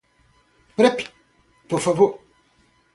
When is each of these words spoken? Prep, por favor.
Prep, 0.77 0.97
por 1.69 1.79
favor. 1.85 2.11